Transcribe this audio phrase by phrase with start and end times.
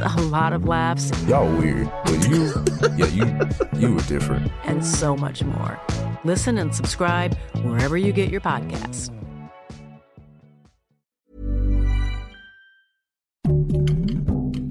[0.00, 1.10] a lot of laughs.
[1.26, 2.52] Y'all weird, but you,
[2.96, 4.50] yeah, you, you were different.
[4.64, 5.80] And so much more.
[6.24, 9.10] Listen and subscribe wherever you get your podcasts.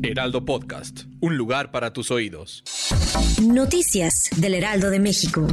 [0.01, 2.63] Heraldo Podcast, un lugar para tus oídos.
[3.41, 5.47] Noticias del Heraldo de México.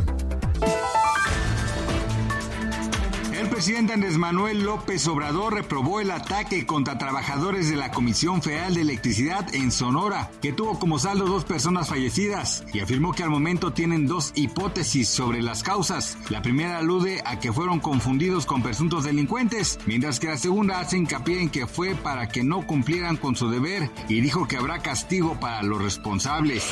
[3.63, 8.81] Presidente Andrés Manuel López Obrador reprobó el ataque contra trabajadores de la Comisión Federal de
[8.81, 13.73] Electricidad en Sonora, que tuvo como saldo dos personas fallecidas, y afirmó que al momento
[13.73, 16.19] tienen dos hipótesis sobre las causas.
[16.29, 20.99] La primera alude a que fueron confundidos con presuntos delincuentes, mientras que la segunda hace
[20.99, 24.81] hincapié en que fue para que no cumplieran con su deber y dijo que habrá
[24.81, 26.65] castigo para los responsables.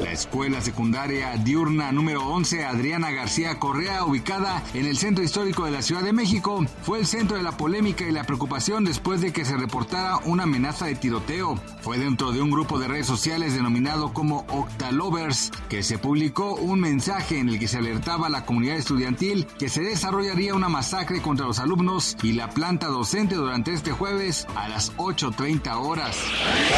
[0.00, 5.72] La escuela secundaria diurna número 11 Adriana García Correa, ubicada en el centro histórico de
[5.72, 9.32] la ciudad de México fue el centro de la polémica y la preocupación después de
[9.32, 11.56] que se reportara una amenaza de tiroteo.
[11.80, 16.80] Fue dentro de un grupo de redes sociales denominado como Octalovers que se publicó un
[16.80, 21.22] mensaje en el que se alertaba a la comunidad estudiantil que se desarrollaría una masacre
[21.22, 26.16] contra los alumnos y la planta docente durante este jueves a las 8.30 horas.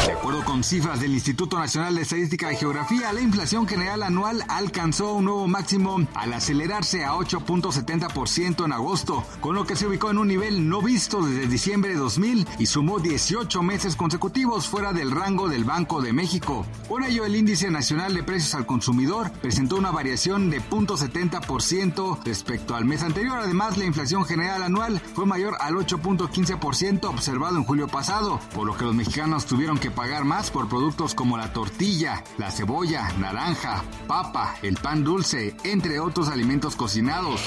[0.05, 4.43] De acuerdo con cifras del Instituto Nacional de Estadística y Geografía, la inflación general anual
[4.47, 10.09] alcanzó un nuevo máximo al acelerarse a 8.70% en agosto, con lo que se ubicó
[10.09, 14.93] en un nivel no visto desde diciembre de 2000 y sumó 18 meses consecutivos fuera
[14.93, 16.65] del rango del Banco de México.
[16.87, 22.75] Por ello, el índice nacional de precios al consumidor presentó una variación de 0.70% respecto
[22.75, 23.39] al mes anterior.
[23.39, 28.75] Además, la inflación general anual fue mayor al 8.15% observado en julio pasado, por lo
[28.75, 33.83] que los mexicanos tuvieron que pagar más por productos como la tortilla, la cebolla, naranja,
[34.07, 37.41] papa, el pan dulce, entre otros alimentos cocinados.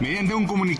[0.00, 0.79] Mediante un comunicado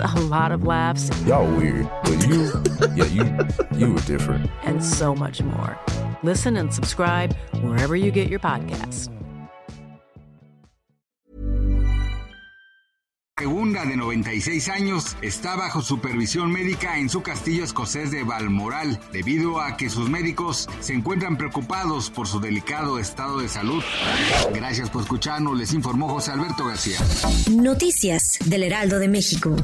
[0.00, 1.10] a lot of laughs.
[1.24, 2.52] Y'all weird, but you,
[2.94, 4.50] yeah, you, you were different.
[4.62, 5.78] And so much more.
[6.22, 9.10] Listen and subscribe wherever you get your podcasts.
[13.84, 19.76] De 96 años está bajo supervisión médica en su castillo escocés de Balmoral debido a
[19.76, 23.84] que sus médicos se encuentran preocupados por su delicado estado de salud.
[24.54, 26.98] Gracias por escucharnos, les informó José Alberto García.
[27.50, 29.54] Noticias del Heraldo de México.